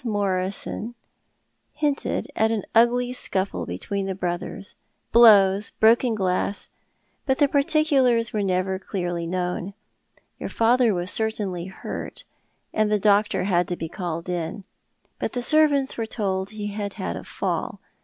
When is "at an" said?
2.35-2.63